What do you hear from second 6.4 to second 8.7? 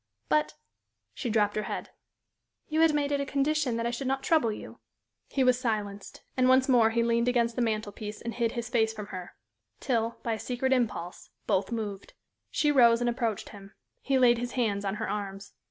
once more he leaned against the mantel piece and hid his